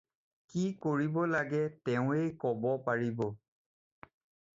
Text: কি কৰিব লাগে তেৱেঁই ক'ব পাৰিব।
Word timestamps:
কি 0.53 0.61
কৰিব 0.85 1.19
লাগে 1.33 1.59
তেৱেঁই 1.89 2.31
ক'ব 2.45 2.65
পাৰিব। 2.87 3.21